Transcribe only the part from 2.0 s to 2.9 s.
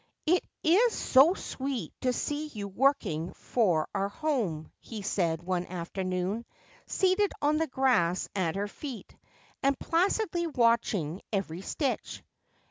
to see you